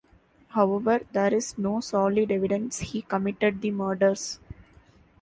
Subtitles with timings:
[0.47, 4.39] However, there is no solid evidence he committed the murders.